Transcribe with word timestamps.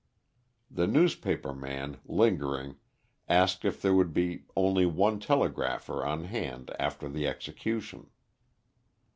The 0.71 0.87
newspaper 0.87 1.53
man, 1.53 1.97
lingering, 2.07 2.77
asked 3.29 3.63
if 3.63 3.79
there 3.79 3.93
would 3.93 4.15
be 4.15 4.45
only 4.55 4.83
one 4.87 5.19
telegrapher 5.19 6.03
on 6.03 6.23
hand 6.23 6.71
after 6.79 7.07
the 7.07 7.27
execution. 7.27 8.09